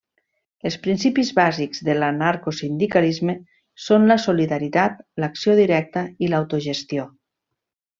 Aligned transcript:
Els 0.69 0.77
principis 0.85 1.29
bàsics 1.39 1.83
de 1.89 1.97
l'anarcosindicalisme 1.99 3.37
són 3.91 4.11
la 4.15 4.21
solidaritat, 4.27 5.01
l'acció 5.25 5.59
directa 5.65 6.09
i 6.27 6.35
l'autogestió. 6.35 7.11